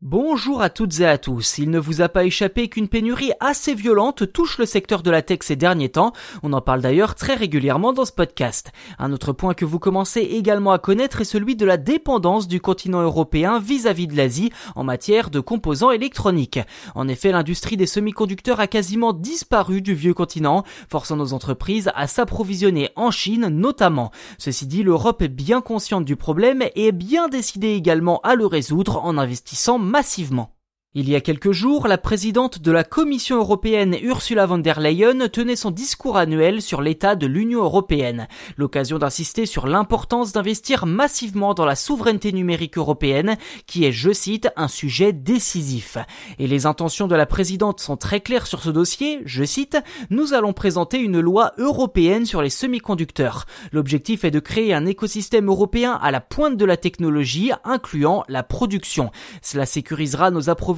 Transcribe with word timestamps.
Bonjour 0.00 0.62
à 0.62 0.70
toutes 0.70 1.00
et 1.00 1.06
à 1.06 1.18
tous. 1.18 1.58
Il 1.58 1.70
ne 1.70 1.78
vous 1.80 2.02
a 2.02 2.08
pas 2.08 2.24
échappé 2.24 2.68
qu'une 2.68 2.86
pénurie 2.86 3.32
assez 3.40 3.74
violente 3.74 4.32
touche 4.32 4.56
le 4.58 4.64
secteur 4.64 5.02
de 5.02 5.10
la 5.10 5.22
tech 5.22 5.40
ces 5.42 5.56
derniers 5.56 5.88
temps. 5.88 6.12
On 6.44 6.52
en 6.52 6.60
parle 6.60 6.82
d'ailleurs 6.82 7.16
très 7.16 7.34
régulièrement 7.34 7.92
dans 7.92 8.04
ce 8.04 8.12
podcast. 8.12 8.70
Un 9.00 9.12
autre 9.12 9.32
point 9.32 9.54
que 9.54 9.64
vous 9.64 9.80
commencez 9.80 10.20
également 10.20 10.70
à 10.70 10.78
connaître 10.78 11.20
est 11.20 11.24
celui 11.24 11.56
de 11.56 11.66
la 11.66 11.78
dépendance 11.78 12.46
du 12.46 12.60
continent 12.60 13.02
européen 13.02 13.58
vis-à-vis 13.58 14.06
de 14.06 14.14
l'Asie 14.16 14.52
en 14.76 14.84
matière 14.84 15.30
de 15.30 15.40
composants 15.40 15.90
électroniques. 15.90 16.60
En 16.94 17.08
effet, 17.08 17.32
l'industrie 17.32 17.76
des 17.76 17.88
semi-conducteurs 17.88 18.60
a 18.60 18.68
quasiment 18.68 19.12
disparu 19.12 19.82
du 19.82 19.94
vieux 19.94 20.14
continent, 20.14 20.62
forçant 20.88 21.16
nos 21.16 21.32
entreprises 21.32 21.90
à 21.96 22.06
s'approvisionner 22.06 22.90
en 22.94 23.10
Chine 23.10 23.48
notamment. 23.48 24.12
Ceci 24.38 24.68
dit, 24.68 24.84
l'Europe 24.84 25.22
est 25.22 25.28
bien 25.28 25.60
consciente 25.60 26.04
du 26.04 26.14
problème 26.14 26.62
et 26.76 26.86
est 26.86 26.92
bien 26.92 27.26
décidée 27.26 27.72
également 27.72 28.20
à 28.20 28.36
le 28.36 28.46
résoudre 28.46 29.04
en 29.04 29.18
investissant 29.18 29.87
massivement. 29.88 30.57
Il 30.94 31.06
y 31.10 31.16
a 31.16 31.20
quelques 31.20 31.52
jours, 31.52 31.86
la 31.86 31.98
présidente 31.98 32.60
de 32.60 32.72
la 32.72 32.82
Commission 32.82 33.36
européenne 33.36 33.94
Ursula 34.00 34.46
von 34.46 34.56
der 34.56 34.80
Leyen 34.80 35.28
tenait 35.28 35.54
son 35.54 35.70
discours 35.70 36.16
annuel 36.16 36.62
sur 36.62 36.80
l'état 36.80 37.14
de 37.14 37.26
l'Union 37.26 37.62
européenne, 37.62 38.26
l'occasion 38.56 38.98
d'insister 38.98 39.44
sur 39.44 39.66
l'importance 39.66 40.32
d'investir 40.32 40.86
massivement 40.86 41.52
dans 41.52 41.66
la 41.66 41.76
souveraineté 41.76 42.32
numérique 42.32 42.78
européenne, 42.78 43.36
qui 43.66 43.84
est, 43.84 43.92
je 43.92 44.14
cite, 44.14 44.48
un 44.56 44.66
sujet 44.66 45.12
décisif. 45.12 45.98
Et 46.38 46.46
les 46.46 46.64
intentions 46.64 47.06
de 47.06 47.14
la 47.14 47.26
présidente 47.26 47.80
sont 47.80 47.98
très 47.98 48.22
claires 48.22 48.46
sur 48.46 48.62
ce 48.62 48.70
dossier, 48.70 49.20
je 49.26 49.44
cite, 49.44 49.76
nous 50.08 50.32
allons 50.32 50.54
présenter 50.54 50.98
une 51.00 51.20
loi 51.20 51.52
européenne 51.58 52.24
sur 52.24 52.40
les 52.40 52.48
semi-conducteurs. 52.48 53.44
L'objectif 53.72 54.24
est 54.24 54.30
de 54.30 54.40
créer 54.40 54.72
un 54.72 54.86
écosystème 54.86 55.48
européen 55.48 55.98
à 56.00 56.10
la 56.10 56.22
pointe 56.22 56.56
de 56.56 56.64
la 56.64 56.78
technologie, 56.78 57.52
incluant 57.62 58.24
la 58.26 58.42
production. 58.42 59.10
Cela 59.42 59.66
sécurisera 59.66 60.30
nos 60.30 60.48
approvisionnements 60.48 60.77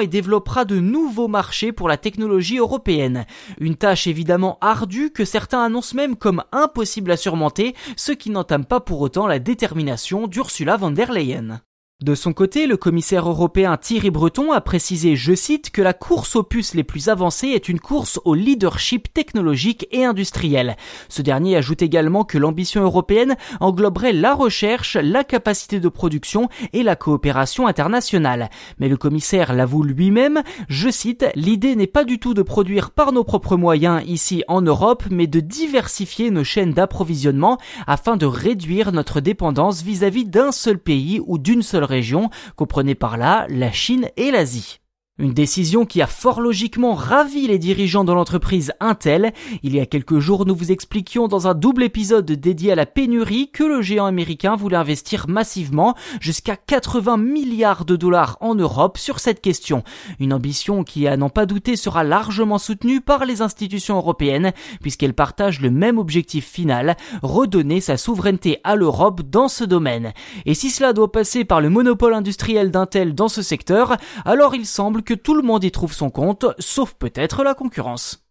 et 0.00 0.06
développera 0.06 0.64
de 0.64 0.78
nouveaux 0.78 1.28
marchés 1.28 1.72
pour 1.72 1.88
la 1.88 1.96
technologie 1.96 2.58
européenne. 2.58 3.26
Une 3.58 3.76
tâche 3.76 4.06
évidemment 4.06 4.58
ardue 4.60 5.10
que 5.10 5.24
certains 5.24 5.64
annoncent 5.64 5.96
même 5.96 6.16
comme 6.16 6.42
impossible 6.52 7.10
à 7.10 7.16
surmonter, 7.16 7.74
ce 7.96 8.12
qui 8.12 8.30
n'entame 8.30 8.64
pas 8.64 8.80
pour 8.80 9.00
autant 9.00 9.26
la 9.26 9.38
détermination 9.38 10.26
d'Ursula 10.26 10.76
von 10.76 10.90
der 10.90 11.12
Leyen. 11.12 11.60
De 12.02 12.14
son 12.14 12.32
côté, 12.32 12.66
le 12.66 12.78
commissaire 12.78 13.28
européen 13.28 13.76
Thierry 13.76 14.08
Breton 14.08 14.52
a 14.52 14.62
précisé, 14.62 15.16
je 15.16 15.34
cite, 15.34 15.68
que 15.68 15.82
la 15.82 15.92
course 15.92 16.34
aux 16.34 16.42
puces 16.42 16.72
les 16.72 16.82
plus 16.82 17.10
avancées 17.10 17.48
est 17.48 17.68
une 17.68 17.78
course 17.78 18.18
au 18.24 18.32
leadership 18.32 19.12
technologique 19.12 19.86
et 19.90 20.06
industriel. 20.06 20.78
Ce 21.10 21.20
dernier 21.20 21.56
ajoute 21.56 21.82
également 21.82 22.24
que 22.24 22.38
l'ambition 22.38 22.82
européenne 22.82 23.36
engloberait 23.60 24.14
la 24.14 24.34
recherche, 24.34 24.96
la 24.96 25.24
capacité 25.24 25.78
de 25.78 25.90
production 25.90 26.48
et 26.72 26.82
la 26.82 26.96
coopération 26.96 27.66
internationale. 27.66 28.48
Mais 28.78 28.88
le 28.88 28.96
commissaire 28.96 29.52
l'avoue 29.52 29.82
lui-même, 29.82 30.40
je 30.70 30.88
cite, 30.88 31.26
l'idée 31.34 31.76
n'est 31.76 31.86
pas 31.86 32.04
du 32.04 32.18
tout 32.18 32.32
de 32.32 32.40
produire 32.40 32.92
par 32.92 33.12
nos 33.12 33.24
propres 33.24 33.58
moyens 33.58 34.02
ici 34.06 34.42
en 34.48 34.62
Europe, 34.62 35.04
mais 35.10 35.26
de 35.26 35.40
diversifier 35.40 36.30
nos 36.30 36.44
chaînes 36.44 36.72
d'approvisionnement 36.72 37.58
afin 37.86 38.16
de 38.16 38.24
réduire 38.24 38.90
notre 38.90 39.20
dépendance 39.20 39.82
vis-à-vis 39.82 40.24
d'un 40.24 40.50
seul 40.50 40.78
pays 40.78 41.20
ou 41.26 41.36
d'une 41.36 41.60
seule 41.60 41.89
région, 41.90 42.30
comprenez 42.56 42.94
par 42.94 43.18
là 43.18 43.46
la 43.50 43.70
Chine 43.72 44.08
et 44.16 44.30
l'Asie. 44.30 44.79
Une 45.20 45.34
décision 45.34 45.84
qui 45.84 46.00
a 46.00 46.06
fort 46.06 46.40
logiquement 46.40 46.94
ravi 46.94 47.46
les 47.46 47.58
dirigeants 47.58 48.04
de 48.04 48.12
l'entreprise 48.12 48.72
Intel. 48.80 49.34
Il 49.62 49.74
y 49.74 49.80
a 49.80 49.84
quelques 49.84 50.18
jours, 50.18 50.46
nous 50.46 50.54
vous 50.54 50.72
expliquions 50.72 51.28
dans 51.28 51.46
un 51.46 51.52
double 51.52 51.82
épisode 51.82 52.24
dédié 52.24 52.72
à 52.72 52.74
la 52.74 52.86
pénurie 52.86 53.50
que 53.50 53.62
le 53.62 53.82
géant 53.82 54.06
américain 54.06 54.56
voulait 54.56 54.78
investir 54.78 55.28
massivement 55.28 55.94
jusqu'à 56.22 56.56
80 56.56 57.18
milliards 57.18 57.84
de 57.84 57.96
dollars 57.96 58.38
en 58.40 58.54
Europe 58.54 58.96
sur 58.96 59.18
cette 59.18 59.42
question. 59.42 59.84
Une 60.20 60.32
ambition 60.32 60.84
qui, 60.84 61.06
à 61.06 61.18
n'en 61.18 61.28
pas 61.28 61.44
douter, 61.44 61.76
sera 61.76 62.02
largement 62.02 62.56
soutenue 62.56 63.02
par 63.02 63.26
les 63.26 63.42
institutions 63.42 63.98
européennes 63.98 64.52
puisqu'elles 64.80 65.12
partagent 65.12 65.60
le 65.60 65.70
même 65.70 65.98
objectif 65.98 66.46
final, 66.46 66.96
redonner 67.22 67.82
sa 67.82 67.98
souveraineté 67.98 68.60
à 68.64 68.74
l'Europe 68.74 69.20
dans 69.20 69.48
ce 69.48 69.64
domaine. 69.64 70.14
Et 70.46 70.54
si 70.54 70.70
cela 70.70 70.94
doit 70.94 71.12
passer 71.12 71.44
par 71.44 71.60
le 71.60 71.68
monopole 71.68 72.14
industriel 72.14 72.70
d'Intel 72.70 73.14
dans 73.14 73.28
ce 73.28 73.42
secteur, 73.42 73.98
alors 74.24 74.54
il 74.54 74.64
semble 74.64 75.02
que 75.02 75.09
que 75.10 75.14
tout 75.16 75.34
le 75.34 75.42
monde 75.42 75.64
y 75.64 75.72
trouve 75.72 75.92
son 75.92 76.08
compte, 76.08 76.46
sauf 76.60 76.94
peut-être 76.94 77.42
la 77.42 77.54
concurrence. 77.54 78.24